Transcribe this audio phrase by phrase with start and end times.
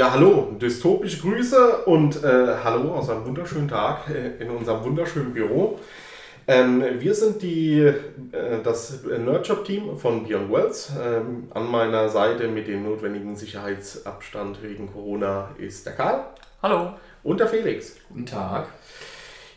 [0.00, 5.34] Ja, hallo, dystopische Grüße und äh, hallo aus einem wunderschönen Tag äh, in unserem wunderschönen
[5.34, 5.78] Büro.
[6.48, 10.92] Ähm, wir sind die, äh, das Nerdshop-Team von Beyond Wells.
[10.98, 16.24] Ähm, an meiner Seite mit dem notwendigen Sicherheitsabstand wegen Corona ist der Karl.
[16.62, 16.94] Hallo.
[17.22, 17.96] Und der Felix.
[18.08, 18.68] Guten Tag.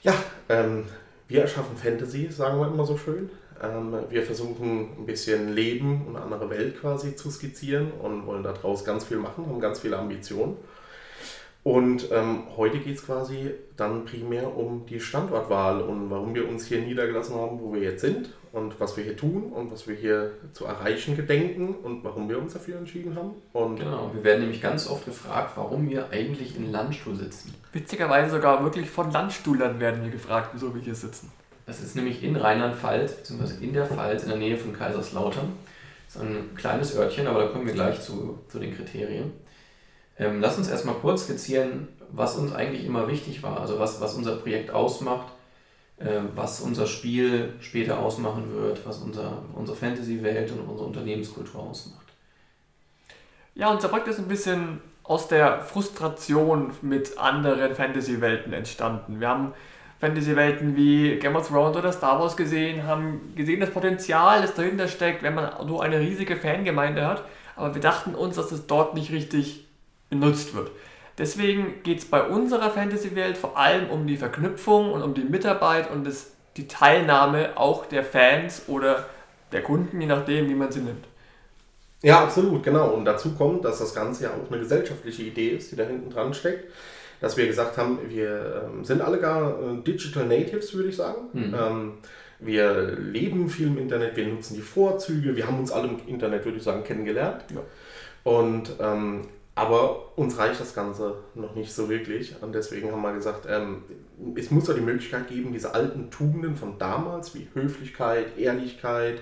[0.02, 0.14] Ja,
[0.50, 0.84] ähm,
[1.30, 3.30] wir erschaffen Fantasy, sagen wir immer so schön.
[3.64, 8.44] Ähm, wir versuchen ein bisschen Leben und eine andere Welt quasi zu skizzieren und wollen
[8.44, 10.58] daraus ganz viel machen, haben ganz viele Ambitionen.
[11.64, 16.68] Und ähm, heute geht es quasi dann primär um die Standortwahl und warum wir uns
[16.68, 19.96] hier niedergelassen haben, wo wir jetzt sind und was wir hier tun und was wir
[19.96, 23.32] hier zu erreichen gedenken und warum wir uns dafür entschieden haben.
[23.54, 27.54] Und genau, wir werden nämlich ganz oft gefragt, warum wir eigentlich in Landstuhl sitzen.
[27.72, 31.32] Witzigerweise sogar wirklich von Landstuhlern werden wir gefragt, wieso wir hier sitzen.
[31.66, 35.54] Das ist nämlich in Rheinland-Pfalz, beziehungsweise in der Pfalz, in der Nähe von Kaiserslautern.
[36.06, 39.32] Das ist ein kleines Örtchen, aber da kommen wir gleich zu, zu den Kriterien.
[40.18, 44.14] Ähm, lass uns erstmal kurz skizzieren, was uns eigentlich immer wichtig war, also was, was
[44.14, 45.28] unser Projekt ausmacht,
[45.98, 52.06] äh, was unser Spiel später ausmachen wird, was unser, unsere Fantasy-Welt und unsere Unternehmenskultur ausmacht.
[53.56, 59.20] Ja, unser Projekt ist ein bisschen aus der Frustration mit anderen Fantasy-Welten entstanden.
[59.20, 59.54] Wir haben
[60.04, 64.90] Fantasy-Welten wie Game of Thrones oder Star Wars gesehen, haben gesehen das Potenzial, das dahinter
[64.90, 67.24] steckt, wenn man so eine riesige Fangemeinde hat.
[67.56, 69.66] Aber wir dachten uns, dass es dort nicht richtig
[70.10, 70.72] genutzt wird.
[71.18, 75.90] Deswegen geht es bei unserer Fantasy-Welt vor allem um die Verknüpfung und um die Mitarbeit
[75.90, 79.06] und das, die Teilnahme auch der Fans oder
[79.54, 81.06] der Kunden, je nachdem, wie man sie nimmt.
[82.02, 82.90] Ja, absolut, genau.
[82.90, 86.10] Und dazu kommt, dass das Ganze ja auch eine gesellschaftliche Idee ist, die da hinten
[86.10, 86.66] dran steckt.
[87.24, 91.30] Dass wir gesagt haben, wir ähm, sind alle gar äh, Digital Natives, würde ich sagen.
[91.32, 91.56] Mhm.
[91.58, 91.94] Ähm,
[92.40, 96.44] wir leben viel im Internet, wir nutzen die Vorzüge, wir haben uns alle im Internet,
[96.44, 97.46] würde ich sagen, kennengelernt.
[97.56, 97.62] Ja.
[98.30, 99.22] Und ähm,
[99.56, 102.36] aber uns reicht das Ganze noch nicht so wirklich.
[102.42, 103.84] Und deswegen haben wir gesagt, ähm,
[104.36, 109.22] es muss ja die Möglichkeit geben, diese alten Tugenden von damals, wie Höflichkeit, Ehrlichkeit,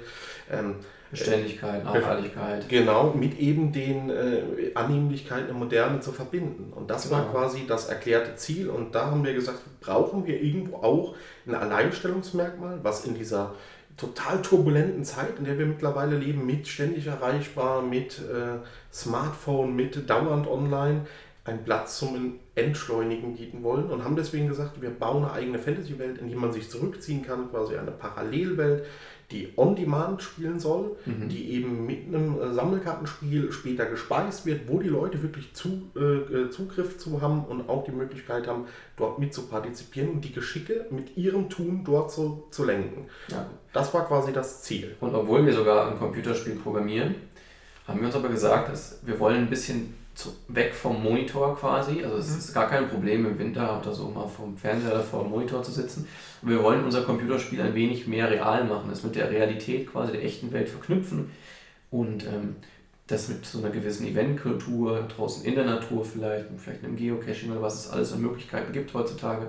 [0.50, 0.78] ähm,
[1.12, 2.68] Beständigkeit, Nachhaltigkeit.
[2.70, 6.72] Genau, mit eben den äh, Annehmlichkeiten der Moderne zu verbinden.
[6.74, 7.18] Und das genau.
[7.18, 8.70] war quasi das erklärte Ziel.
[8.70, 13.54] Und da haben wir gesagt, brauchen wir irgendwo auch ein Alleinstellungsmerkmal, was in dieser
[13.98, 18.60] total turbulenten Zeit, in der wir mittlerweile leben, mit ständig erreichbar, mit äh,
[18.92, 21.02] Smartphone, mit dauernd online,
[21.44, 26.20] einen Platz zum Entschleunigen bieten wollen und haben deswegen gesagt, wir bauen eine eigene Fantasy-Welt,
[26.20, 28.86] in die man sich zurückziehen kann, quasi eine Parallelwelt,
[29.32, 31.30] die on-demand spielen soll, mhm.
[31.30, 36.50] die eben mit einem äh, Sammelkartenspiel später gespeist wird, wo die Leute wirklich zu, äh,
[36.50, 38.66] Zugriff zu haben und auch die Möglichkeit haben,
[38.98, 43.08] dort mit zu partizipieren und die Geschicke mit ihrem Tun dort zu, zu lenken.
[43.30, 43.48] Ja.
[43.74, 44.96] Das war quasi das Ziel.
[45.00, 47.16] Und obwohl wir sogar ein Computerspiel programmieren,
[47.88, 52.04] haben wir uns aber gesagt, dass wir wollen ein bisschen zu, weg vom Monitor quasi.
[52.04, 52.38] Also es mhm.
[52.38, 55.64] ist gar kein Problem im Winter oder so mal vom Fernseher oder vor dem Monitor
[55.64, 56.08] zu sitzen.
[56.42, 60.24] Wir wollen unser Computerspiel ein wenig mehr real machen, es mit der Realität quasi der
[60.24, 61.32] echten Welt verknüpfen
[61.90, 62.56] und ähm,
[63.08, 67.62] das mit so einer gewissen Eventkultur, draußen in der Natur vielleicht, vielleicht einem Geocaching oder
[67.62, 69.48] was es alles an Möglichkeiten gibt heutzutage,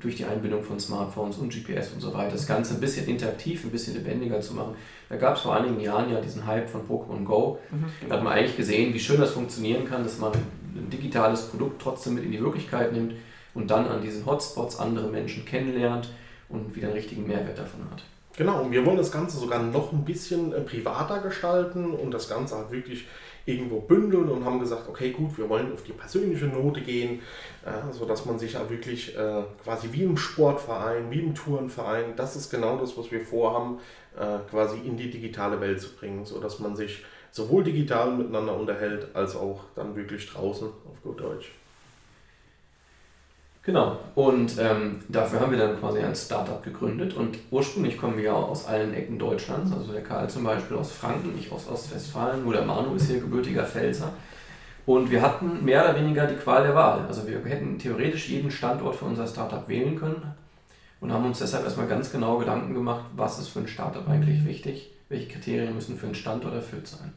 [0.00, 3.64] durch die Einbindung von Smartphones und GPS und so weiter, das Ganze ein bisschen interaktiv,
[3.64, 4.74] ein bisschen lebendiger zu machen.
[5.08, 7.58] Da gab es vor einigen Jahren ja diesen Hype von Pokémon Go.
[7.70, 8.08] Mhm.
[8.08, 11.82] Da hat man eigentlich gesehen, wie schön das funktionieren kann, dass man ein digitales Produkt
[11.82, 13.14] trotzdem mit in die Wirklichkeit nimmt
[13.54, 16.08] und dann an diesen Hotspots andere Menschen kennenlernt
[16.48, 18.04] und wieder einen richtigen Mehrwert davon hat.
[18.36, 22.28] Genau, und wir wollen das Ganze sogar noch ein bisschen äh, privater gestalten und das
[22.28, 23.06] Ganze halt wirklich
[23.46, 27.20] irgendwo bündeln und haben gesagt, okay, gut, wir wollen auf die persönliche Note gehen,
[27.64, 32.36] äh, sodass man sich ja wirklich äh, quasi wie im Sportverein, wie im Tourenverein, das
[32.36, 33.78] ist genau das, was wir vorhaben,
[34.18, 39.08] äh, quasi in die digitale Welt zu bringen, sodass man sich sowohl digital miteinander unterhält,
[39.14, 41.52] als auch dann wirklich draußen auf gut Deutsch.
[43.66, 43.98] Genau.
[44.14, 47.14] Und ähm, dafür haben wir dann quasi ein Startup gegründet.
[47.14, 49.72] Und ursprünglich kommen wir ja aus allen Ecken Deutschlands.
[49.72, 53.18] Also der Karl zum Beispiel aus Franken, ich aus Ostwestfalen, wo der Manu ist hier
[53.18, 54.12] gebürtiger Pfälzer.
[54.86, 57.06] Und wir hatten mehr oder weniger die Qual der Wahl.
[57.08, 60.22] Also wir hätten theoretisch jeden Standort für unser Startup wählen können
[61.00, 64.46] und haben uns deshalb erstmal ganz genau Gedanken gemacht, was ist für ein Startup eigentlich
[64.46, 67.12] wichtig, welche Kriterien müssen für einen Standort erfüllt sein.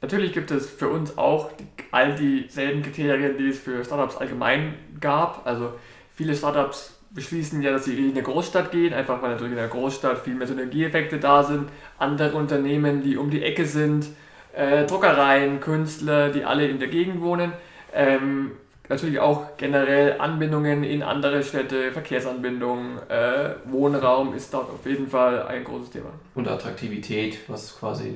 [0.00, 1.50] Natürlich gibt es für uns auch
[1.90, 5.44] all dieselben Kriterien, die es für Startups allgemein gab.
[5.44, 5.72] Also
[6.14, 9.68] viele Startups beschließen ja, dass sie in eine Großstadt gehen, einfach weil natürlich in einer
[9.68, 11.68] Großstadt viel mehr Synergieeffekte da sind.
[11.98, 14.06] Andere Unternehmen, die um die Ecke sind,
[14.54, 17.52] äh, Druckereien, Künstler, die alle in der Gegend wohnen.
[17.92, 18.52] Ähm,
[18.88, 25.42] natürlich auch generell Anbindungen in andere Städte, Verkehrsanbindung, äh, Wohnraum ist dort auf jeden Fall
[25.46, 26.10] ein großes Thema.
[26.34, 28.14] Und Attraktivität, was quasi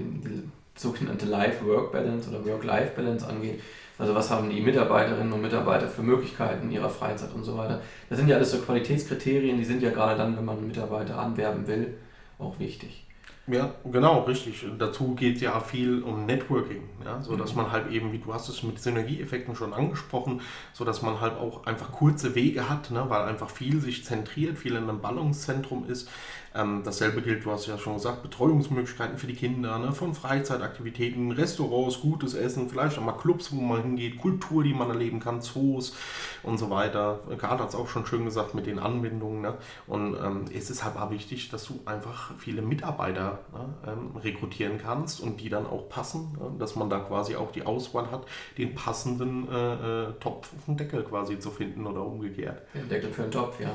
[0.75, 3.61] sogenannte Life-Work-Balance oder Work-Life-Balance angeht.
[3.99, 7.81] Also was haben die Mitarbeiterinnen und Mitarbeiter für Möglichkeiten in ihrer Freizeit und so weiter.
[8.09, 11.19] Das sind ja alles so Qualitätskriterien, die sind ja gerade dann, wenn man einen Mitarbeiter
[11.19, 11.95] anwerben will,
[12.39, 13.05] auch wichtig.
[13.49, 14.65] Ja, genau, richtig.
[14.79, 17.63] Dazu geht ja viel um Networking, ja, so dass mhm.
[17.63, 20.41] man halt eben, wie du hast es mit Synergieeffekten schon angesprochen,
[20.73, 24.59] so dass man halt auch einfach kurze Wege hat, ne, weil einfach viel sich zentriert,
[24.59, 26.09] viel in einem Ballungszentrum ist.
[26.55, 31.33] Ähm, dasselbe gilt, du hast ja schon gesagt, Betreuungsmöglichkeiten für die Kinder, ne, von Freizeitaktivitäten,
[31.33, 35.41] Restaurants, gutes Essen, vielleicht auch mal Clubs, wo man hingeht, Kultur, die man erleben kann,
[35.41, 35.97] Zoos
[36.43, 37.21] und so weiter.
[37.39, 39.41] Karl hat es auch schon schön gesagt mit den Anbindungen.
[39.41, 39.55] Ne?
[39.87, 44.79] Und ähm, es ist halt auch wichtig, dass du einfach viele Mitarbeiter ne, ähm, rekrutieren
[44.79, 46.53] kannst und die dann auch passen, ne?
[46.59, 48.27] dass man da quasi auch die Auswahl hat,
[48.59, 52.63] den passenden äh, äh, Topf auf den Deckel quasi zu finden oder umgekehrt.
[52.75, 53.71] Den Deckel für den Topf, ja.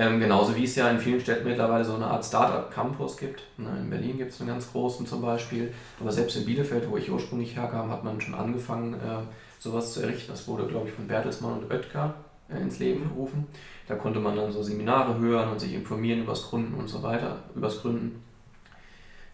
[0.00, 3.42] Ähm, genauso wie es ja in vielen Städten mittlerweile so eine Art Startup-Campus gibt.
[3.58, 5.74] Ne, in Berlin gibt es einen ganz großen zum Beispiel.
[6.00, 9.22] Aber selbst in Bielefeld, wo ich ursprünglich herkam, hat man schon angefangen, äh,
[9.58, 10.32] sowas zu errichten.
[10.32, 12.14] Das wurde, glaube ich, von Bertelsmann und Oetker
[12.48, 13.46] äh, ins Leben gerufen.
[13.88, 17.02] Da konnte man dann so Seminare hören und sich informieren über das Gründen und so
[17.02, 18.22] weiter, übers Gründen.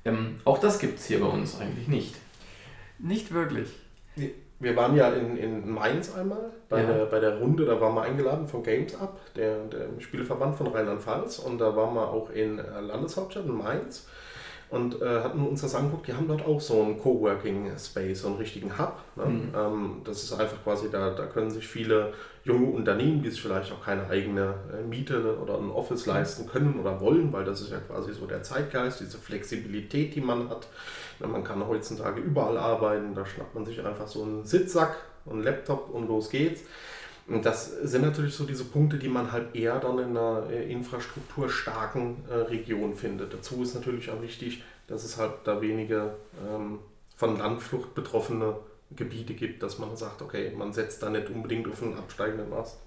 [0.04, 2.16] Ähm, auch das gibt es hier bei uns eigentlich nicht.
[2.98, 3.68] Nicht wirklich.
[4.58, 6.86] Wir waren ja in, in Mainz einmal bei, ja.
[6.86, 10.68] der, bei der Runde, da waren wir eingeladen von Games Up, der, der Spieleverband von
[10.68, 11.40] Rheinland-Pfalz.
[11.40, 14.08] Und da waren wir auch in äh, Landeshauptstadt, in Mainz.
[14.68, 18.28] Und äh, hatten uns das angeguckt, die haben dort auch so einen Coworking Space, so
[18.28, 18.98] einen richtigen Hub.
[19.14, 19.24] Ne?
[19.24, 19.52] Mhm.
[19.54, 23.72] Ähm, das ist einfach quasi, da, da können sich viele junge Unternehmen, die sich vielleicht
[23.72, 27.70] auch keine eigene äh, Miete oder ein Office leisten können oder wollen, weil das ist
[27.70, 30.66] ja quasi so der Zeitgeist, diese Flexibilität, die man hat.
[31.20, 35.44] Man kann heutzutage überall arbeiten, da schnappt man sich einfach so einen Sitzsack und einen
[35.44, 36.62] Laptop und los geht's.
[37.28, 42.18] Das sind natürlich so diese Punkte, die man halt eher dann in einer äh, infrastrukturstarken
[42.30, 43.34] äh, Region findet.
[43.34, 46.14] Dazu ist natürlich auch wichtig, dass es halt da wenige
[46.48, 46.78] ähm,
[47.16, 48.56] von Landflucht betroffene
[48.94, 52.78] Gebiete gibt, dass man sagt, okay, man setzt da nicht unbedingt auf einen absteigenden Ast.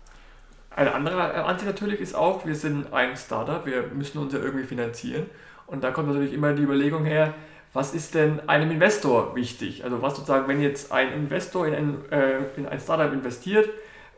[0.69, 4.39] Ein anderer äh, Ansicht natürlich ist auch, wir sind ein Startup, wir müssen uns ja
[4.39, 5.25] irgendwie finanzieren.
[5.67, 7.33] Und da kommt natürlich immer die Überlegung her,
[7.73, 9.83] was ist denn einem Investor wichtig?
[9.83, 13.69] Also was sozusagen, wenn jetzt ein Investor in ein, äh, in ein Startup investiert,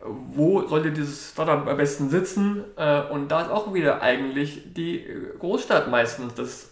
[0.05, 2.63] wo sollte dieses Startup am besten sitzen?
[2.75, 5.05] Äh, und da ist auch wieder eigentlich die
[5.39, 6.69] Großstadt meistens das,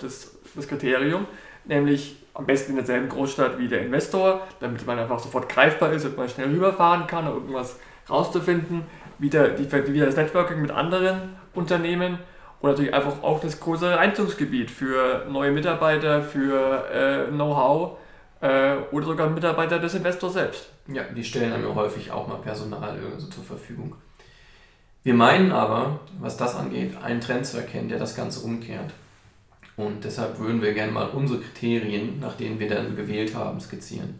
[0.00, 1.26] das, das Kriterium,
[1.64, 6.04] nämlich am besten in derselben Großstadt wie der Investor, damit man einfach sofort greifbar ist
[6.04, 7.78] und man schnell rüberfahren kann, um irgendwas
[8.10, 8.82] rauszufinden,
[9.18, 12.18] wieder, die, wieder das Networking mit anderen Unternehmen
[12.60, 17.98] und natürlich einfach auch das größere Einzugsgebiet für neue Mitarbeiter, für äh, Know-how
[18.40, 20.75] äh, oder sogar Mitarbeiter des Investors selbst.
[20.88, 23.94] Ja, die stellen einem häufig auch mal Personal so zur Verfügung.
[25.02, 28.92] Wir meinen aber, was das angeht, einen Trend zu erkennen, der das Ganze umkehrt.
[29.76, 34.18] Und deshalb würden wir gerne mal unsere Kriterien, nach denen wir dann gewählt haben, skizzieren.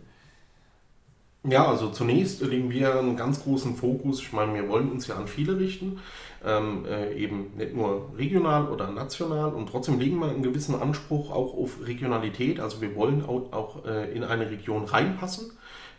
[1.48, 4.20] Ja, also zunächst legen wir einen ganz großen Fokus.
[4.20, 6.00] Ich meine, wir wollen uns ja an viele richten,
[6.44, 11.30] ähm, äh, eben nicht nur regional oder national und trotzdem legen wir einen gewissen Anspruch
[11.30, 12.58] auch auf Regionalität.
[12.58, 15.52] Also wir wollen auch, auch äh, in eine Region reinpassen.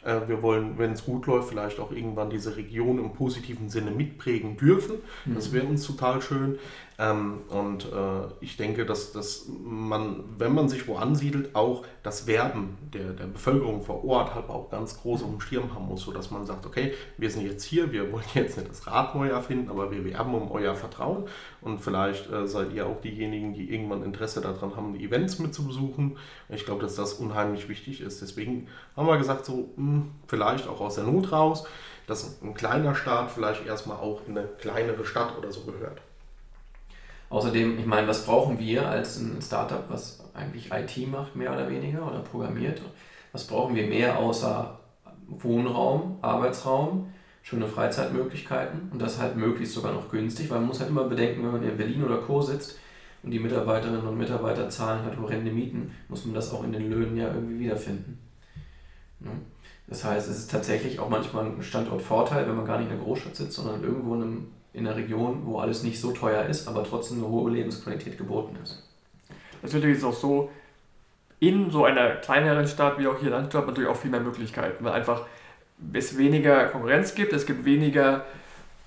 [0.07, 3.91] Äh, wir wollen, wenn es gut läuft, vielleicht auch irgendwann diese Region im positiven Sinne
[3.91, 4.95] mitprägen dürfen.
[5.25, 5.53] Das mhm.
[5.53, 6.59] wäre uns total schön.
[6.97, 12.25] Ähm, und äh, ich denke, dass, dass man, wenn man sich wo ansiedelt, auch das
[12.25, 16.03] Werben der, der Bevölkerung vor Ort halt auch ganz groß auf dem Schirm haben muss,
[16.03, 19.27] sodass man sagt, okay, wir sind jetzt hier, wir wollen jetzt nicht das Rad neu
[19.27, 21.25] erfinden, aber wir werben um euer Vertrauen
[21.59, 26.17] und vielleicht äh, seid ihr auch diejenigen, die irgendwann Interesse daran haben, die Events mitzubesuchen.
[26.47, 28.21] Ich glaube, dass das unheimlich wichtig ist.
[28.21, 31.67] Deswegen haben wir gesagt, so mh, hm, vielleicht auch aus der Not raus,
[32.07, 35.99] dass ein kleiner Staat vielleicht erstmal auch in eine kleinere Stadt oder so gehört.
[37.29, 41.69] Außerdem, ich meine, was brauchen wir als ein Startup, was eigentlich IT macht, mehr oder
[41.69, 42.81] weniger, oder programmiert?
[43.33, 44.79] Was brauchen wir mehr außer
[45.27, 47.11] Wohnraum, Arbeitsraum,
[47.43, 51.43] schöne Freizeitmöglichkeiten und das halt möglichst sogar noch günstig, weil man muss halt immer bedenken,
[51.43, 52.41] wenn man in Berlin oder Co.
[52.41, 52.77] sitzt
[53.23, 56.89] und die Mitarbeiterinnen und Mitarbeiter zahlen halt horrende Mieten, muss man das auch in den
[56.89, 58.19] Löhnen ja irgendwie wiederfinden.
[59.19, 59.31] Ne?
[59.87, 63.05] Das heißt, es ist tatsächlich auch manchmal ein Standortvorteil, wenn man gar nicht in der
[63.05, 66.67] Großstadt sitzt, sondern irgendwo in einem in einer Region, wo alles nicht so teuer ist,
[66.67, 68.83] aber trotzdem eine hohe Lebensqualität geboten ist.
[69.61, 70.49] Natürlich ist es auch so,
[71.39, 74.93] in so einer kleineren Stadt wie auch hier Landstadt natürlich auch viel mehr Möglichkeiten, weil
[74.93, 75.25] einfach
[75.93, 78.25] es weniger Konkurrenz gibt, es gibt weniger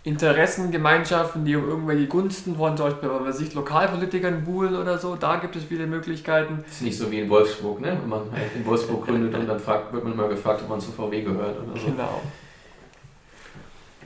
[0.02, 5.14] Interessengemeinschaften, die um irgendwelche Gunsten von zum Beispiel, wenn man sich Lokalpolitikern buhlen oder so,
[5.14, 6.60] da gibt es viele Möglichkeiten.
[6.64, 7.98] Das ist nicht so wie in Wolfsburg, ne?
[8.00, 8.22] wenn man
[8.56, 11.58] in Wolfsburg gründet und dann fragt, wird man immer gefragt, ob man zu VW gehört
[11.58, 11.86] oder so.
[11.86, 12.22] Genau.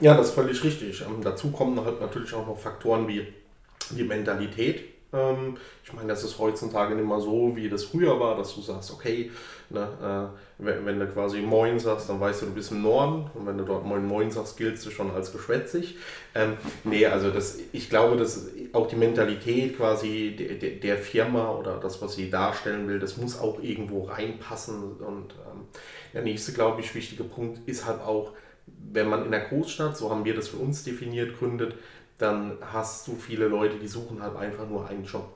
[0.01, 1.01] Ja, das ist völlig richtig.
[1.01, 3.25] Ähm, dazu kommen halt natürlich auch noch Faktoren wie
[3.91, 4.95] die Mentalität.
[5.13, 8.61] Ähm, ich meine, das ist heutzutage nicht mehr so, wie das früher war, dass du
[8.61, 9.31] sagst, okay,
[9.69, 13.29] ne, äh, wenn, wenn, du quasi Moin sagst, dann weißt du, du bist im Norden
[13.33, 15.95] und wenn du dort Moin Moin sagst, giltst du schon als geschwätzig.
[16.33, 21.77] Ähm, nee, also das, ich glaube, dass auch die Mentalität quasi der, der, Firma oder
[21.77, 24.97] das, was sie darstellen will, das muss auch irgendwo reinpassen.
[24.99, 25.67] Und ähm,
[26.13, 28.33] der nächste, glaube ich, wichtige Punkt ist halt auch,
[28.67, 31.75] wenn man in der Großstadt, so haben wir das für uns definiert, gründet,
[32.17, 35.35] dann hast du viele Leute, die suchen halt einfach nur einen Job.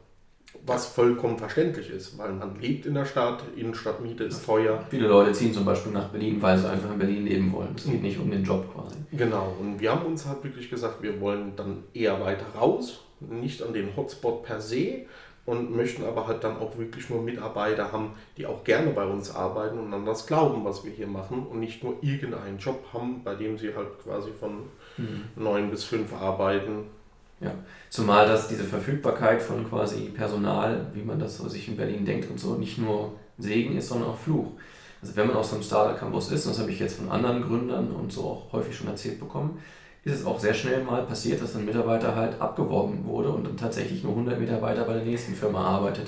[0.66, 4.84] Was vollkommen verständlich ist, weil man lebt in der Stadt, Innenstadtmiete ist teuer.
[4.90, 7.76] Viele Leute ziehen zum Beispiel nach Berlin, weil sie einfach in Berlin leben wollen.
[7.76, 8.96] Es geht nicht um den Job quasi.
[9.12, 13.62] Genau, und wir haben uns halt wirklich gesagt, wir wollen dann eher weiter raus, nicht
[13.62, 15.06] an den Hotspot per se,
[15.50, 19.34] und möchten aber halt dann auch wirklich nur Mitarbeiter haben, die auch gerne bei uns
[19.34, 23.24] arbeiten und an das glauben, was wir hier machen und nicht nur irgendeinen Job haben,
[23.24, 24.60] bei dem sie halt quasi von
[24.98, 25.24] mhm.
[25.36, 26.86] neun bis fünf arbeiten.
[27.41, 27.51] Ja,
[27.89, 32.29] zumal das diese Verfügbarkeit von quasi Personal, wie man das so sich in Berlin denkt
[32.29, 34.51] und so, nicht nur Segen ist, sondern auch Fluch.
[35.01, 37.10] Also wenn man auf so einem Startup Campus ist, und das habe ich jetzt von
[37.10, 39.60] anderen Gründern und so auch häufig schon erzählt bekommen,
[40.10, 43.58] ist es auch sehr schnell mal passiert, dass ein Mitarbeiter halt abgeworben wurde und dann
[43.58, 46.08] tatsächlich nur 100 Mitarbeiter bei der nächsten Firma arbeitet.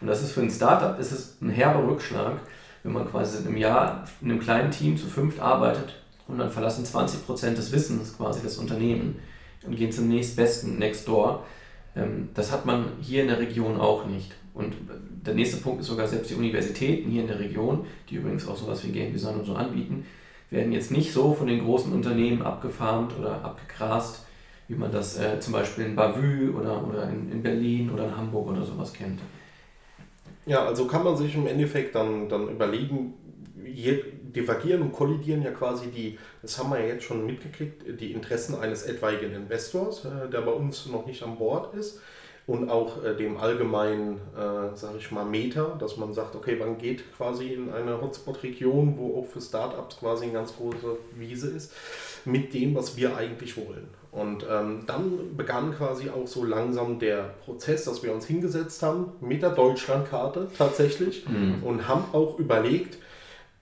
[0.00, 2.40] Und das ist für ein Startup ist es ein herber Rückschlag,
[2.82, 5.96] wenn man quasi im Jahr in einem kleinen Team zu fünft arbeitet
[6.28, 9.16] und dann verlassen 20% des Wissens quasi das Unternehmen
[9.66, 11.44] und gehen zum nächstbesten Next Door.
[11.96, 14.34] Ähm, das hat man hier in der Region auch nicht.
[14.54, 14.74] Und
[15.26, 18.56] der nächste Punkt ist sogar selbst die Universitäten hier in der Region, die übrigens auch
[18.56, 20.04] sowas wie Game Design und so anbieten,
[20.50, 24.24] werden jetzt nicht so von den großen Unternehmen abgefarmt oder abgegrast,
[24.68, 28.16] wie man das äh, zum Beispiel in Bavü oder, oder in, in Berlin oder in
[28.16, 29.20] Hamburg oder sowas kennt.
[30.46, 33.14] Ja, also kann man sich im Endeffekt dann, dann überlegen,
[33.64, 38.12] hier divergieren und kollidieren ja quasi die, das haben wir ja jetzt schon mitgekriegt, die
[38.12, 42.00] Interessen eines etwaigen Investors, äh, der bei uns noch nicht an Bord ist
[42.48, 46.78] und auch äh, dem allgemeinen, äh, sage ich mal, Meta, dass man sagt, okay, man
[46.78, 51.74] geht quasi in eine Hotspot-Region, wo auch für Startups quasi eine ganz große Wiese ist,
[52.24, 53.88] mit dem, was wir eigentlich wollen.
[54.12, 59.12] Und ähm, dann begann quasi auch so langsam der Prozess, dass wir uns hingesetzt haben
[59.20, 61.62] mit der Deutschlandkarte tatsächlich mhm.
[61.62, 62.96] und haben auch überlegt,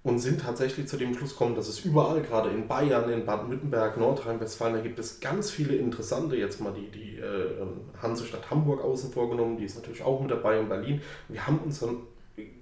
[0.07, 3.97] und sind tatsächlich zu dem Schluss gekommen, dass es überall, gerade in Bayern, in Baden-Württemberg,
[3.97, 7.67] Nordrhein-Westfalen, da gibt es ganz viele interessante, jetzt mal die, die äh,
[8.01, 11.01] Hansestadt Hamburg außen vorgenommen, die ist natürlich auch mit dabei in Berlin.
[11.27, 11.97] Wir haben uns dann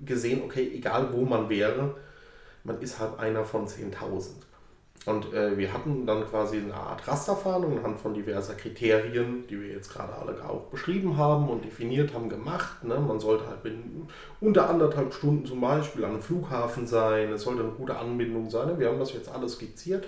[0.06, 1.96] gesehen, okay, egal wo man wäre,
[2.64, 4.30] man ist halt einer von 10.000.
[5.06, 9.68] Und äh, wir hatten dann quasi eine Art Rasterfahndung anhand von diverser Kriterien, die wir
[9.68, 12.82] jetzt gerade alle auch beschrieben haben und definiert haben, gemacht.
[12.82, 12.98] Ne?
[12.98, 14.08] Man sollte halt in,
[14.40, 18.68] unter anderthalb Stunden zum Beispiel an einem Flughafen sein, es sollte eine gute Anbindung sein.
[18.68, 18.78] Ne?
[18.78, 20.06] Wir haben das jetzt alles skizziert.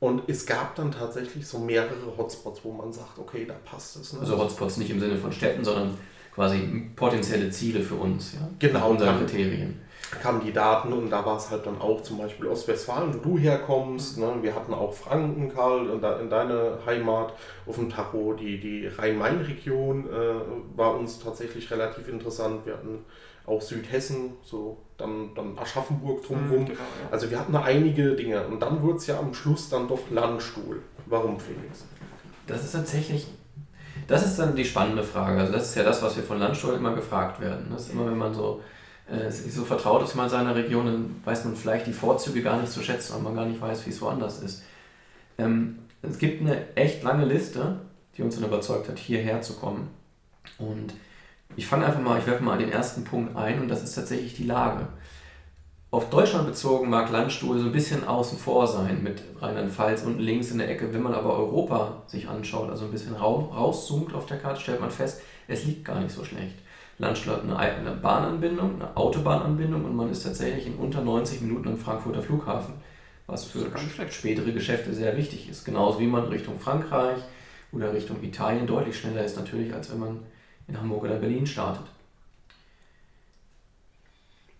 [0.00, 4.14] Und es gab dann tatsächlich so mehrere Hotspots, wo man sagt, okay, da passt es.
[4.14, 4.20] Ne?
[4.20, 5.96] Also Hotspots nicht im Sinne von Städten, sondern
[6.34, 8.32] quasi potenzielle Ziele für uns.
[8.32, 8.48] Ja?
[8.58, 8.90] Genau.
[8.90, 9.78] Unsere Kriterien
[10.22, 13.38] kamen die Daten und da war es halt dann auch zum Beispiel Ostwestfalen, wo du
[13.38, 14.18] herkommst.
[14.18, 14.32] Ne?
[14.40, 17.34] Wir hatten auch Franken, Karl, in deine Heimat
[17.66, 18.34] auf dem Tacho.
[18.34, 22.66] Die, die Rhein-Main-Region äh, war uns tatsächlich relativ interessant.
[22.66, 23.04] Wir hatten
[23.46, 26.62] auch Südhessen, so dann, dann Aschaffenburg drumherum.
[26.62, 27.08] Mhm, genau, ja.
[27.10, 28.46] Also wir hatten da einige Dinge.
[28.46, 30.82] Und dann wurde es ja am Schluss dann doch Landstuhl.
[31.06, 31.84] Warum, Felix?
[32.46, 33.28] Das ist tatsächlich
[34.06, 35.38] das ist dann die spannende Frage.
[35.38, 37.66] Also das ist ja das, was wir von Landstuhl immer gefragt werden.
[37.70, 38.60] Das ist immer, wenn man so
[39.10, 42.72] äh, so vertraut ist man seiner Region, dann weiß man vielleicht die Vorzüge gar nicht
[42.72, 44.62] zu schätzen, weil man gar nicht weiß, wie es woanders ist.
[45.38, 47.80] Ähm, es gibt eine echt lange Liste,
[48.16, 49.88] die uns dann überzeugt hat, hierher zu kommen.
[50.58, 50.94] Und
[51.56, 54.34] ich fange einfach mal, ich werfe mal den ersten Punkt ein und das ist tatsächlich
[54.34, 54.86] die Lage.
[55.90, 60.52] Auf Deutschland bezogen mag Landstuhl so ein bisschen außen vor sein mit Rheinland-Pfalz unten links
[60.52, 60.94] in der Ecke.
[60.94, 64.92] Wenn man aber Europa sich anschaut, also ein bisschen rauszoomt auf der Karte, stellt man
[64.92, 66.54] fest, es liegt gar nicht so schlecht.
[67.00, 71.68] Landstuhl hat eine, eine Bahnanbindung, eine Autobahnanbindung und man ist tatsächlich in unter 90 Minuten
[71.68, 72.74] am Frankfurter Flughafen,
[73.26, 73.70] was für
[74.10, 75.64] spätere Geschäfte sehr wichtig ist.
[75.64, 77.18] Genauso wie man Richtung Frankreich
[77.72, 80.18] oder Richtung Italien deutlich schneller ist natürlich, als wenn man
[80.68, 81.86] in Hamburg oder Berlin startet.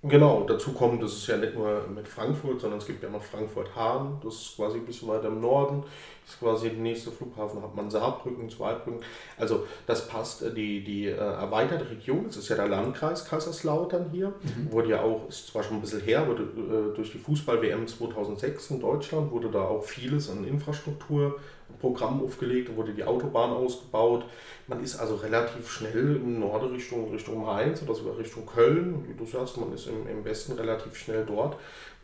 [0.03, 3.23] Genau, dazu kommt, das ist ja nicht nur mit Frankfurt, sondern es gibt ja noch
[3.23, 5.83] Frankfurt-Hahn, das ist quasi ein bisschen weiter im Norden,
[6.25, 9.01] das ist quasi der nächste Flughafen, hat man Saarbrücken, Zweibrücken.
[9.37, 14.09] Also das passt, äh, die, die äh, erweiterte Region, das ist ja der Landkreis Kaiserslautern
[14.11, 14.73] hier, mhm.
[14.73, 18.71] wurde ja auch, ist zwar schon ein bisschen her, wurde äh, durch die Fußball-WM 2006
[18.71, 21.39] in Deutschland, wurde da auch vieles an Infrastruktur
[21.81, 24.25] Programm aufgelegt, wurde die Autobahn ausgebaut.
[24.67, 29.05] Man ist also relativ schnell im Norden Richtung, Richtung Mainz oder sogar Richtung Köln.
[29.09, 31.57] Wie du sagst, man ist im, im Westen relativ schnell dort.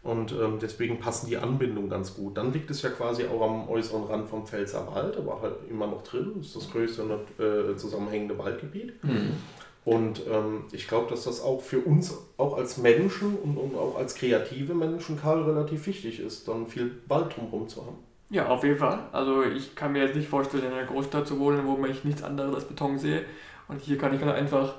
[0.02, 2.36] Und ähm, deswegen passen die Anbindungen ganz gut.
[2.36, 6.04] Dann liegt es ja quasi auch am äußeren Rand vom Pfälzerwald, aber halt immer noch
[6.04, 6.34] drin.
[6.36, 7.02] Das ist das größte
[7.38, 9.02] äh, zusammenhängende Waldgebiet.
[9.02, 9.32] Mhm.
[9.86, 13.96] Und ähm, ich glaube, dass das auch für uns, auch als Menschen und, und, auch
[13.96, 17.98] als kreative Menschen, Karl, relativ wichtig ist, dann viel Wald drumherum zu haben.
[18.30, 18.98] Ja, auf jeden Fall.
[19.12, 22.22] Also ich kann mir jetzt nicht vorstellen, in einer Großstadt zu wohnen, wo ich nichts
[22.22, 23.24] anderes als Beton sehe.
[23.68, 24.74] Und hier kann ich dann einfach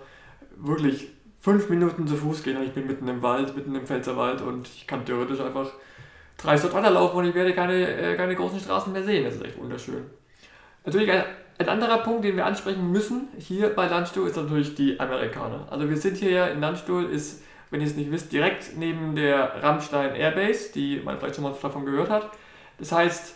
[0.58, 1.08] wirklich
[1.40, 4.68] fünf Minuten zu Fuß gehen und ich bin mitten im Wald, mitten im Pfälzerwald und
[4.68, 5.72] ich kann theoretisch einfach
[6.38, 9.24] drei Stadt weiterlaufen und ich werde keine, äh, keine großen Straßen mehr sehen.
[9.24, 10.04] Das ist echt wunderschön.
[10.84, 11.24] Natürlich ein
[11.60, 15.68] ein anderer Punkt, den wir ansprechen müssen hier bei Landstuhl, ist natürlich die Amerikaner.
[15.72, 19.16] Also wir sind hier ja in Landstuhl, ist, wenn ihr es nicht wisst, direkt neben
[19.16, 22.30] der Rammstein Airbase, die man vielleicht schon mal davon gehört hat.
[22.78, 23.36] Das heißt,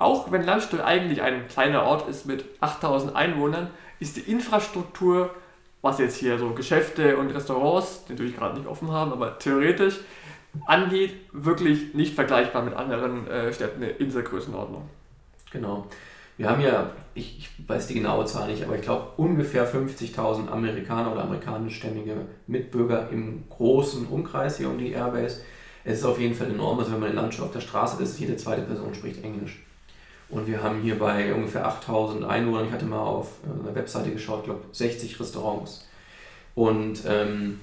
[0.00, 3.68] auch wenn Landstuhl eigentlich ein kleiner Ort ist mit 8000 Einwohnern,
[4.00, 5.30] ist die Infrastruktur,
[5.82, 10.00] was jetzt hier so Geschäfte und Restaurants, die natürlich gerade nicht offen haben, aber theoretisch
[10.66, 14.88] angeht, wirklich nicht vergleichbar mit anderen äh, Städten in dieser Größenordnung.
[15.52, 15.86] Genau.
[16.38, 20.48] Wir haben ja, ich, ich weiß die genaue Zahl nicht, aber ich glaube ungefähr 50.000
[20.48, 22.14] Amerikaner oder amerikanischstämmige
[22.46, 25.42] Mitbürger im großen Umkreis hier um die Airbase.
[25.84, 28.18] Es ist auf jeden Fall enorm, also wenn man in Landschaft auf der Straße ist,
[28.18, 29.62] jede zweite Person spricht Englisch.
[30.30, 34.10] Und wir haben hier bei ungefähr 8000 Einwohnern, ich hatte mal auf äh, einer Webseite
[34.10, 35.88] geschaut, glaube 60 Restaurants
[36.54, 37.60] und ähm,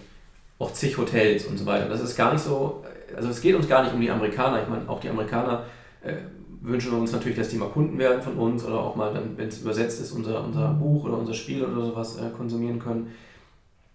[0.59, 1.88] auch zig Hotels und so weiter.
[1.88, 2.83] Das ist gar nicht so,
[3.15, 4.62] also es geht uns gar nicht um die Amerikaner.
[4.62, 5.63] Ich meine, auch die Amerikaner
[6.01, 6.13] äh,
[6.62, 9.47] wünschen wir uns natürlich, dass die mal Kunden werden von uns oder auch mal, wenn
[9.47, 13.13] es übersetzt ist, unser, unser Buch oder unser Spiel oder sowas äh, konsumieren können.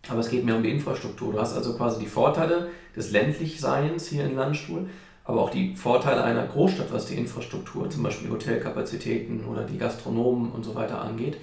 [0.09, 1.33] Aber es geht mehr um die Infrastruktur.
[1.33, 4.89] Du hast also quasi die Vorteile des Ländlichseins hier in Landstuhl,
[5.25, 10.51] aber auch die Vorteile einer Großstadt, was die Infrastruktur, zum Beispiel Hotelkapazitäten oder die Gastronomen
[10.51, 11.37] und so weiter angeht.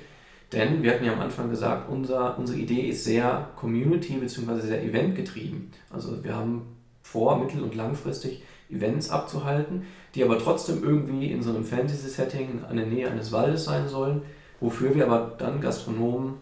[0.52, 4.62] Denn wir hatten ja am Anfang gesagt, unser, unsere Idee ist sehr Community- bzw.
[4.62, 5.72] sehr Event-getrieben.
[5.90, 6.64] Also wir haben
[7.04, 9.84] vor, mittel- und langfristig Events abzuhalten,
[10.16, 14.24] die aber trotzdem irgendwie in so einem Fantasy-Setting an der Nähe eines Waldes sein sollen,
[14.60, 16.34] wofür wir aber dann Gastronomen,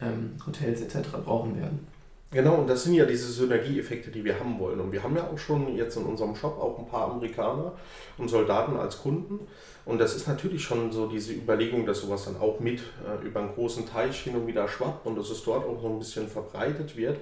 [0.00, 1.08] ähm, Hotels etc.
[1.24, 1.86] brauchen werden.
[2.30, 4.80] Genau, und das sind ja diese Synergieeffekte, die wir haben wollen.
[4.80, 7.72] Und wir haben ja auch schon jetzt in unserem Shop auch ein paar Amerikaner
[8.18, 9.40] und Soldaten als Kunden.
[9.86, 13.40] Und das ist natürlich schon so diese Überlegung, dass sowas dann auch mit äh, über
[13.40, 16.28] einen großen Teich hin und wieder schwappt und dass es dort auch so ein bisschen
[16.28, 17.18] verbreitet wird.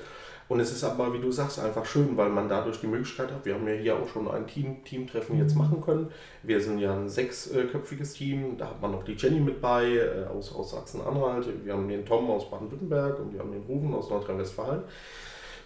[0.48, 3.44] Und es ist aber, wie du sagst, einfach schön, weil man dadurch die Möglichkeit hat.
[3.44, 6.10] Wir haben ja hier auch schon ein Team, Teamtreffen jetzt machen können.
[6.44, 8.56] Wir sind ja ein sechsköpfiges Team.
[8.56, 11.48] Da hat man noch die Jenny mit bei äh, aus, aus Sachsen-Anhalt.
[11.64, 14.82] Wir haben den Tom aus Baden-Württemberg und wir haben den Ruben aus Nordrhein-Westfalen.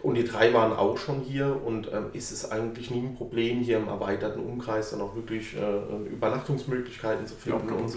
[0.03, 3.61] Und die drei waren auch schon hier und ähm, ist es eigentlich nie ein Problem,
[3.61, 7.69] hier im erweiterten Umkreis dann auch wirklich äh, Übernachtungsmöglichkeiten zu finden.
[7.69, 7.95] Ja, und,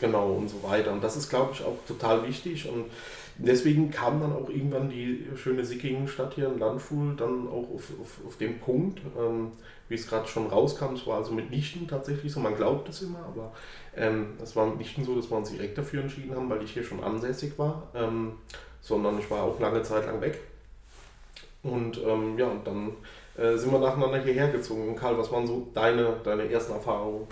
[0.00, 0.92] genau und so weiter.
[0.92, 2.68] Und das ist, glaube ich, auch total wichtig.
[2.68, 2.86] Und
[3.36, 8.20] deswegen kam dann auch irgendwann die schöne Sickingen-Stadt hier in Landschul dann auch auf, auf,
[8.26, 9.52] auf den Punkt, ähm,
[9.88, 10.94] wie es gerade schon rauskam.
[10.94, 13.52] Es war also mitnichten tatsächlich so, man glaubt es immer, aber
[13.96, 16.84] ähm, es war mitnichten so, dass wir uns direkt dafür entschieden haben, weil ich hier
[16.84, 18.32] schon ansässig war, ähm,
[18.80, 20.40] sondern ich war auch lange Zeit lang weg.
[21.62, 22.92] Und ähm, ja, und dann
[23.36, 24.88] äh, sind wir nacheinander hierher gezogen.
[24.88, 27.26] Und Karl, was waren so deine, deine ersten Erfahrungen?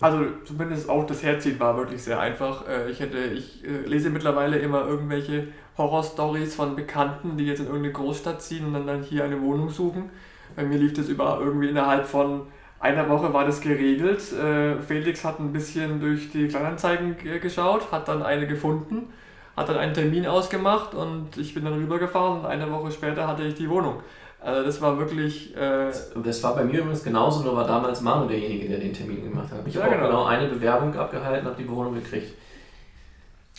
[0.00, 2.66] Also zumindest auch das Herziehen war wirklich sehr einfach.
[2.66, 7.66] Äh, ich, hätte, ich äh, lese mittlerweile immer irgendwelche Horrorstories von Bekannten, die jetzt in
[7.66, 10.10] irgendeine Großstadt ziehen und dann, hier eine Wohnung suchen.
[10.56, 12.46] Bei mir lief das über irgendwie innerhalb von
[12.80, 14.20] einer Woche war das geregelt.
[14.32, 19.12] Äh, Felix hat ein bisschen durch die Kleinanzeigen geschaut, hat dann eine gefunden,
[19.54, 23.42] hat dann einen Termin ausgemacht und ich bin dann rübergefahren und eine Woche später hatte
[23.42, 24.02] ich die Wohnung.
[24.42, 25.54] Also das war wirklich.
[25.56, 25.90] Äh
[26.24, 29.50] das war bei mir übrigens genauso, nur war damals Manu derjenige, der den Termin gemacht
[29.50, 29.66] hat.
[29.66, 30.06] Ich ja, habe genau.
[30.06, 32.34] genau eine Bewerbung abgehalten, habe die Wohnung gekriegt.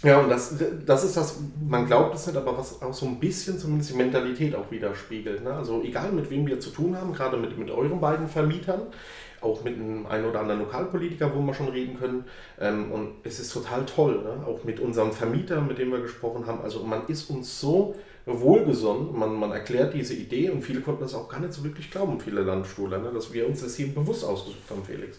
[0.04, 3.20] Ja, und das, das ist das, man glaubt es nicht, aber was auch so ein
[3.20, 5.44] bisschen zumindest die Mentalität auch widerspiegelt.
[5.44, 5.54] Ne?
[5.54, 8.82] Also egal mit wem wir zu tun haben, gerade mit, mit euren beiden Vermietern,
[9.41, 12.26] auch mit einem einen oder anderen Lokalpolitiker, wo wir schon reden können.
[12.60, 14.44] Ähm, und es ist total toll, ne?
[14.48, 16.62] auch mit unserem Vermieter, mit dem wir gesprochen haben.
[16.62, 19.18] Also man ist uns so wohlgesonnen.
[19.18, 22.20] Man, man erklärt diese Idee und viele konnten das auch gar nicht so wirklich glauben,
[22.20, 25.18] viele Landstuhler, ne, dass wir uns das hier bewusst ausgesucht haben, Felix.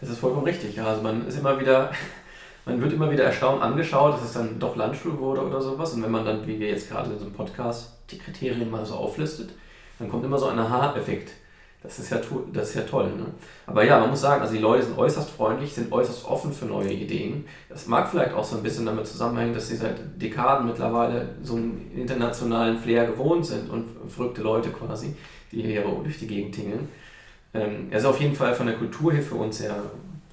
[0.00, 0.76] Das ist vollkommen richtig.
[0.76, 0.86] Ja.
[0.86, 1.90] Also man ist immer wieder,
[2.64, 5.92] man wird immer wieder erstaunt angeschaut, dass es dann doch Landstuhl wurde oder sowas.
[5.92, 8.86] Und wenn man dann, wie wir jetzt gerade in so einem Podcast, die Kriterien mal
[8.86, 9.50] so auflistet,
[9.98, 11.32] dann kommt immer so ein Aha-Effekt.
[11.82, 12.20] Das ist ja,
[12.52, 13.06] das ist ja toll.
[13.16, 13.26] Ne?
[13.66, 16.64] Aber ja, man muss sagen, also die Leute sind äußerst freundlich, sind äußerst offen für
[16.64, 17.44] neue Ideen.
[17.68, 21.54] Das mag vielleicht auch so ein bisschen damit zusammenhängen, dass sie seit Dekaden mittlerweile so
[21.54, 25.14] einen internationalen Flair gewohnt sind und verrückte Leute quasi,
[25.52, 26.88] die hier durch die Gegend tingeln.
[27.54, 29.76] Ähm, ist auf jeden Fall von der Kultur her für uns sehr,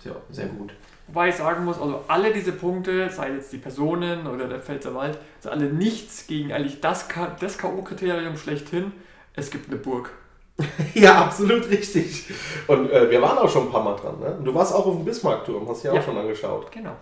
[0.03, 0.73] sehr, sehr gut.
[1.08, 5.19] Wobei ich sagen muss, also alle diese Punkte, sei jetzt die Personen oder der Pfälzerwald,
[5.39, 7.08] sind alle nichts gegen eigentlich das,
[7.39, 8.91] das K.O.-Kriterium schlechthin.
[9.36, 10.12] Es gibt eine Burg.
[10.94, 12.26] ja, absolut richtig.
[12.68, 14.20] Und äh, wir waren auch schon ein paar Mal dran.
[14.20, 14.39] Ne?
[14.44, 16.72] Du warst auch auf dem Bismarckturm, hast du ja, ja auch schon angeschaut.
[16.72, 16.96] Genau.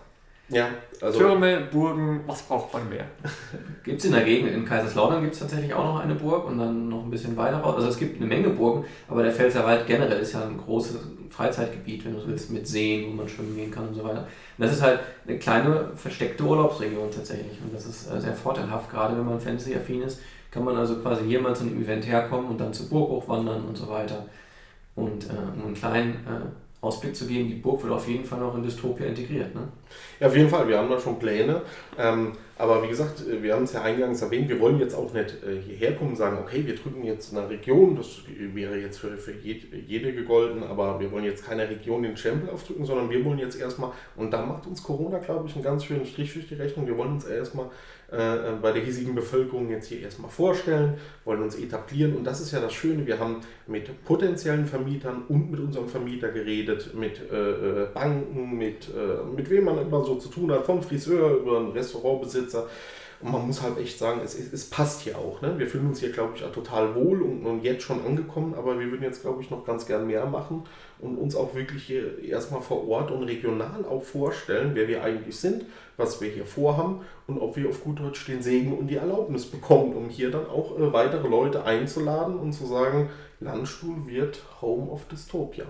[0.50, 3.06] Ja, also Türme, Burgen, was braucht man mehr?
[3.84, 6.58] gibt es in der Gegend, in Kaiserslautern gibt es tatsächlich auch noch eine Burg und
[6.58, 7.76] dann noch ein bisschen weiter raus.
[7.76, 12.06] Also es gibt eine Menge Burgen, aber der Pfälzerwald generell ist ja ein großes Freizeitgebiet,
[12.06, 14.28] wenn du so willst, mit Seen, wo man schwimmen gehen kann und so weiter.
[14.58, 18.92] Und das ist halt eine kleine versteckte Urlaubsregion tatsächlich und das ist äh, sehr vorteilhaft,
[18.92, 20.20] gerade wenn man Fantasy-affin ist,
[20.54, 23.66] kann man also quasi hier mal zu einem Event herkommen und dann zur Burg hochwandern
[23.66, 24.26] und so weiter.
[24.96, 28.40] Und äh, um einen kleinen äh, Ausblick zu geben, die Burg wird auf jeden Fall
[28.40, 29.56] noch in Dystopia integriert.
[29.56, 29.62] Ne?
[30.20, 31.64] Ja, auf jeden Fall, wir haben da schon Pläne.
[31.98, 35.38] Ähm, aber wie gesagt, wir haben es ja eingangs erwähnt, wir wollen jetzt auch nicht
[35.44, 39.18] äh, hierher kommen und sagen, okay, wir drücken jetzt eine Region, das wäre jetzt für,
[39.18, 43.40] für jede gegolten, aber wir wollen jetzt keine Region den Stempel aufdrücken, sondern wir wollen
[43.40, 46.56] jetzt erstmal, und da macht uns Corona, glaube ich, einen ganz schönen Strich durch die
[46.56, 47.70] Rechnung, wir wollen uns erstmal
[48.14, 50.94] äh, bei der hiesigen Bevölkerung jetzt hier erstmal vorstellen,
[51.26, 52.16] wollen uns etablieren.
[52.16, 56.30] Und das ist ja das Schöne, wir haben mit potenziellen Vermietern und mit unserem Vermieter
[56.30, 60.64] geredet, mit äh, äh Banken, mit, äh, mit wem man immer so zu tun hat,
[60.64, 62.43] vom Friseur über einen Restaurantbesitzer.
[63.24, 65.42] Und man muss halt echt sagen, es, es passt hier auch.
[65.42, 65.58] Ne?
[65.58, 68.92] Wir fühlen uns hier, glaube ich, total wohl und, und jetzt schon angekommen, aber wir
[68.92, 70.64] würden jetzt, glaube ich, noch ganz gern mehr machen
[71.00, 75.38] und uns auch wirklich hier erstmal vor Ort und regional auch vorstellen, wer wir eigentlich
[75.38, 75.64] sind,
[75.96, 79.46] was wir hier vorhaben und ob wir auf gut Deutsch den Segen und die Erlaubnis
[79.46, 84.92] bekommen, um hier dann auch äh, weitere Leute einzuladen und zu sagen, Landstuhl wird Home
[84.92, 85.66] of Dystopia.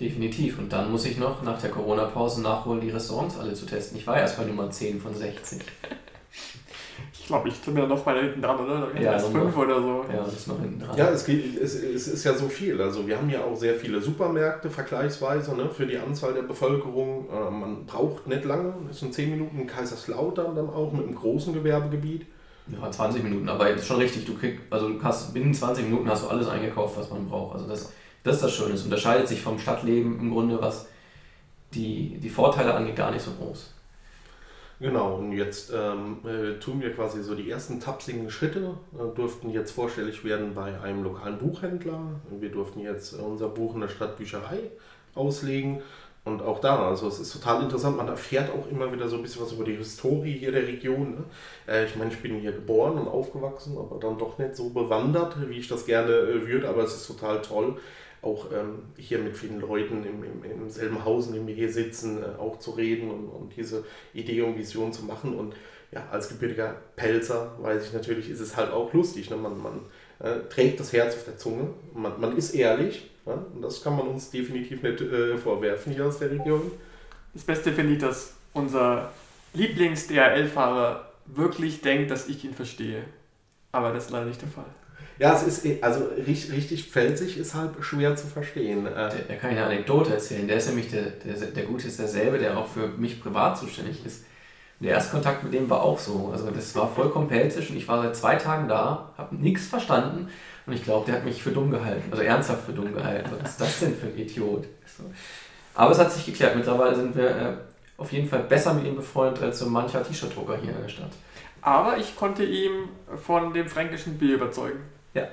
[0.00, 0.58] Definitiv.
[0.58, 3.98] Und dann muss ich noch nach der Corona-Pause nachholen, die Restaurants alle zu testen.
[3.98, 5.60] Ich war erst bei Nummer 10 von 60.
[7.12, 8.88] Ich glaube, ich bin ja noch weiter hinten dran, oder?
[9.00, 10.04] Ja, erst fünf oder so.
[10.12, 10.96] Ja, ist noch hinten dran.
[10.96, 12.80] Ja, es, geht, es, es ist ja so viel.
[12.80, 17.28] Also wir haben ja auch sehr viele Supermärkte vergleichsweise ne, für die Anzahl der Bevölkerung.
[17.28, 18.72] Äh, man braucht nicht lange.
[18.90, 22.26] Es sind 10 Minuten in Kaiserslautern dann auch mit einem großen Gewerbegebiet.
[22.68, 24.24] Ja, 20 Minuten, aber ist schon richtig.
[24.24, 27.54] Du kriegst, also du hast binnen 20 Minuten hast du alles eingekauft, was man braucht.
[27.54, 28.74] Also das, das ist das Schöne.
[28.74, 30.86] Es unterscheidet sich vom Stadtleben im Grunde, was
[31.74, 33.74] die, die Vorteile angeht, gar nicht so groß.
[34.80, 39.50] Genau, und jetzt ähm, äh, tun wir quasi so die ersten tapsigen Schritte, äh, durften
[39.50, 42.00] jetzt vorstellig werden bei einem lokalen Buchhändler.
[42.30, 44.70] Wir durften jetzt unser Buch in der Stadtbücherei
[45.14, 45.82] auslegen.
[46.24, 49.22] Und auch da, also es ist total interessant, man erfährt auch immer wieder so ein
[49.22, 51.10] bisschen was über die Historie hier der Region.
[51.10, 51.24] Ne?
[51.66, 55.36] Äh, ich meine, ich bin hier geboren und aufgewachsen, aber dann doch nicht so bewandert,
[55.48, 57.76] wie ich das gerne äh, würde, aber es ist total toll,
[58.22, 61.72] auch ähm, hier mit vielen Leuten im, im, im selben Haus, in dem wir hier
[61.72, 65.34] sitzen, äh, auch zu reden und, und diese Idee und Vision zu machen.
[65.34, 65.54] Und
[65.92, 69.30] ja, als gebürtiger Pelzer weiß ich natürlich, ist es halt auch lustig.
[69.30, 69.36] Ne?
[69.36, 69.80] Man, man
[70.18, 73.10] äh, trägt das Herz auf der Zunge, man, man ist ehrlich.
[73.26, 73.44] Ja?
[73.54, 76.70] Und das kann man uns definitiv nicht äh, vorwerfen hier aus der Region.
[77.32, 79.12] Das Beste finde ich, dass unser
[79.54, 83.04] Lieblings-DHL-Fahrer wirklich denkt, dass ich ihn verstehe.
[83.72, 84.64] Aber das ist leider nicht der Fall.
[85.20, 88.86] Ja, es ist, also richtig, richtig felsig ist halt schwer zu verstehen.
[88.86, 90.48] Äh, der kann ich eine Anekdote erzählen.
[90.48, 94.04] Der ist nämlich, der, der, der Gute ist derselbe, der auch für mich privat zuständig
[94.06, 94.24] ist.
[94.80, 96.30] Der Erstkontakt mit dem war auch so.
[96.32, 100.30] Also das war vollkommen pelzig und ich war seit zwei Tagen da, habe nichts verstanden
[100.64, 102.10] und ich glaube, der hat mich für dumm gehalten.
[102.10, 103.28] Also ernsthaft für dumm gehalten.
[103.42, 104.68] Was ist das denn für ein Idiot?
[105.74, 106.56] Aber es hat sich geklärt.
[106.56, 107.56] Mittlerweile sind wir äh,
[107.98, 111.12] auf jeden Fall besser mit ihm befreundet als so mancher T-Shirt-Drucker hier in der Stadt.
[111.60, 112.88] Aber ich konnte ihn
[113.22, 114.80] von dem fränkischen Bier überzeugen.
[115.14, 115.28] Ja.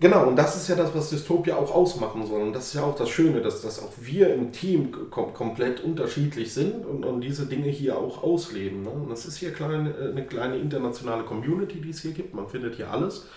[0.00, 2.42] Genau, und das ist ja das, was Dystopia auch ausmachen soll.
[2.42, 5.80] Und das ist ja auch das Schöne, dass, dass auch wir im Team kom komplett
[5.80, 8.82] unterschiedlich sind und, und diese Dinge hier auch ausleben.
[8.82, 8.90] Ne?
[8.90, 12.34] Und es ist hier kleine, eine kleine internationale Community, die es hier gibt.
[12.34, 13.28] Man findet hier alles.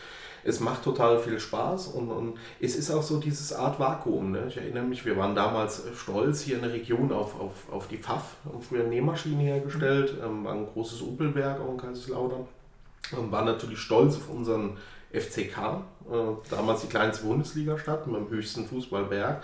[0.44, 4.32] Es macht total viel Spaß und, und es ist auch so dieses Art Vakuum.
[4.32, 4.46] Ne?
[4.48, 7.98] Ich erinnere mich, wir waren damals stolz hier in der Region auf, auf, auf die
[7.98, 12.48] Pfaff, haben früher Nähmaschinen hergestellt, ähm, war ein großes Opelwerk auch in Kaiserslautern.
[13.16, 14.78] Und waren natürlich stolz auf unseren
[15.14, 16.16] FCK, äh,
[16.50, 19.44] damals die kleinste Bundesliga-Stadt mit dem höchsten Fußballberg.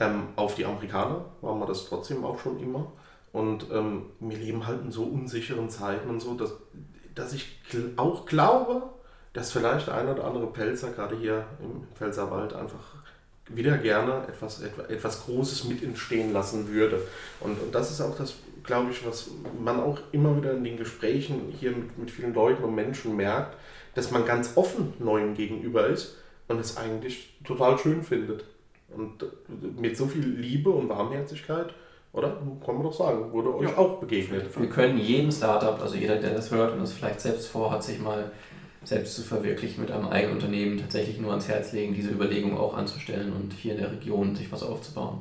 [0.00, 2.92] Ähm, auf die Amerikaner waren wir das trotzdem auch schon immer.
[3.32, 6.52] Und ähm, wir leben halt in so unsicheren Zeiten und so, dass,
[7.14, 7.58] dass ich
[7.96, 8.82] auch glaube,
[9.32, 12.96] dass vielleicht der ein oder andere Pelzer, gerade hier im Pfälzerwald, einfach
[13.48, 17.02] wieder gerne etwas, etwas Großes mit entstehen lassen würde.
[17.40, 20.76] Und, und das ist auch das, glaube ich, was man auch immer wieder in den
[20.76, 23.56] Gesprächen hier mit, mit vielen Leuten und Menschen merkt,
[23.94, 26.16] dass man ganz offen Neuem gegenüber ist
[26.48, 28.44] und es eigentlich total schön findet.
[28.88, 29.24] Und
[29.80, 31.72] mit so viel Liebe und Warmherzigkeit,
[32.12, 32.36] oder?
[32.64, 33.78] Kann man doch sagen, wurde euch ja.
[33.78, 34.44] auch begegnet.
[34.58, 37.98] Wir können jedem Startup, also jeder, der das hört und es vielleicht selbst vorhat, sich
[37.98, 38.30] mal
[38.84, 42.74] selbst zu verwirklichen mit einem eigenen Unternehmen, tatsächlich nur ans Herz legen, diese Überlegung auch
[42.74, 45.20] anzustellen und hier in der Region sich was aufzubauen.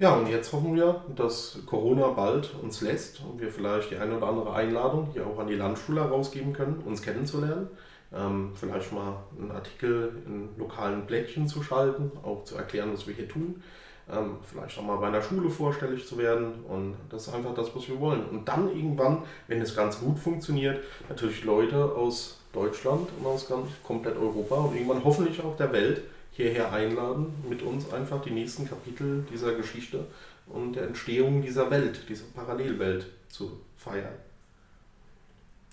[0.00, 4.16] Ja, und jetzt hoffen wir, dass Corona bald uns lässt und wir vielleicht die eine
[4.16, 7.68] oder andere Einladung hier auch an die Landschule herausgeben können, uns kennenzulernen.
[8.12, 13.14] ähm, vielleicht mal einen Artikel in lokalen Blättchen zu schalten, auch zu erklären, was wir
[13.14, 13.62] hier tun.
[14.10, 17.76] Ähm, vielleicht auch mal bei einer Schule vorstellig zu werden und das ist einfach das,
[17.76, 18.24] was wir wollen.
[18.24, 23.68] Und dann irgendwann, wenn es ganz gut funktioniert, natürlich Leute aus Deutschland und aus ganz
[23.84, 26.02] komplett Europa und irgendwann hoffentlich auch der Welt
[26.40, 30.06] hierher einladen, mit uns einfach die nächsten Kapitel dieser Geschichte
[30.46, 34.14] und der Entstehung dieser Welt, dieser Parallelwelt zu feiern.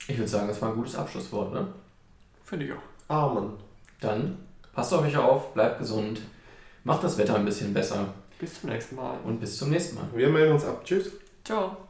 [0.08, 1.68] Ich würde sagen, das war ein gutes Abschlusswort, ne?
[2.44, 3.14] Finde ich auch.
[3.14, 3.54] Amen.
[4.00, 4.38] Dann
[4.74, 6.22] passt auf euch auf, bleibt gesund,
[6.84, 9.18] macht das Wetter ein bisschen besser Bis zum nächsten Mal.
[9.24, 10.08] und bis zum nächsten Mal.
[10.14, 10.84] Wir melden uns ab.
[10.86, 11.12] Tschüss.
[11.44, 11.87] Ciao.